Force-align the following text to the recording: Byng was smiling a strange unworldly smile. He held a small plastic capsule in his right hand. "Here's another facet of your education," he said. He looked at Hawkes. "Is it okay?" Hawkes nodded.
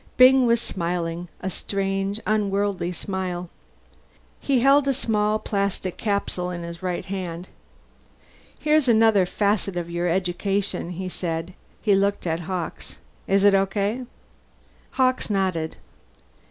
Byng 0.17 0.47
was 0.47 0.59
smiling 0.59 1.27
a 1.41 1.49
strange 1.51 2.19
unworldly 2.25 2.91
smile. 2.91 3.51
He 4.39 4.61
held 4.61 4.87
a 4.87 4.95
small 4.95 5.37
plastic 5.37 5.95
capsule 5.95 6.49
in 6.49 6.63
his 6.63 6.81
right 6.81 7.05
hand. 7.05 7.47
"Here's 8.57 8.87
another 8.87 9.27
facet 9.27 9.77
of 9.77 9.91
your 9.91 10.07
education," 10.09 10.89
he 10.89 11.07
said. 11.07 11.53
He 11.83 11.93
looked 11.93 12.25
at 12.25 12.39
Hawkes. 12.49 12.97
"Is 13.27 13.43
it 13.43 13.53
okay?" 13.53 14.05
Hawkes 14.93 15.29
nodded. 15.29 15.75